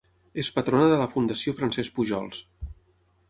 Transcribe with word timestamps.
És 0.43 0.47
patrona 0.55 0.87
de 0.91 0.95
la 1.01 1.09
Fundació 1.11 1.53
Francesc 1.59 1.95
Pujols. 1.99 2.43